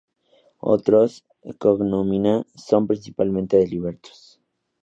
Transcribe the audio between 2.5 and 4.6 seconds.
son principalmente de libertos.